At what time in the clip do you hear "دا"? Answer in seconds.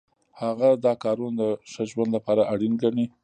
0.85-0.93